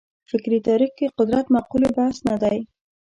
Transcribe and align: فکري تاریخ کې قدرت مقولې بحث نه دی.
فکري 0.29 0.59
تاریخ 0.69 0.91
کې 0.97 1.13
قدرت 1.19 1.45
مقولې 1.55 1.89
بحث 1.97 2.17
نه 2.29 2.35
دی. 2.43 2.57